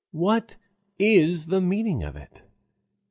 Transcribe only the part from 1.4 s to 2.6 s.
the meaning of it?